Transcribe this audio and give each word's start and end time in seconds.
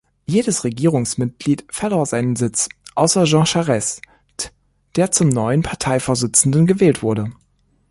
Jedes 0.25 0.63
Regierungsmitglied 0.63 1.63
verlor 1.69 2.07
seinen 2.07 2.35
Sitz, 2.35 2.69
außer 2.95 3.25
Jean 3.25 3.45
Charest, 3.45 4.01
der 4.95 5.11
zum 5.11 5.29
neuen 5.29 5.61
Parteivorsitzenden 5.61 6.65
gewählt 6.65 7.03
wurde. 7.03 7.29